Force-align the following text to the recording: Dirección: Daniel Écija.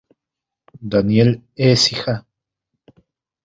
Dirección: 0.79 0.89
Daniel 0.93 1.43
Écija. 1.55 2.25